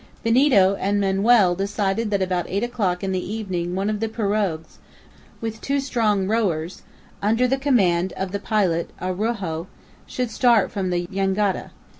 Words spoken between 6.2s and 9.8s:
rowers, under the command of the pilot Araujo,